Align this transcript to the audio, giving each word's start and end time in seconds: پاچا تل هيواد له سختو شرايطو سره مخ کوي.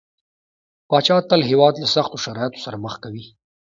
پاچا 0.89 1.17
تل 1.29 1.41
هيواد 1.49 1.75
له 1.81 1.87
سختو 1.95 2.21
شرايطو 2.25 2.63
سره 2.65 2.77
مخ 2.83 2.93
کوي. 3.03 3.25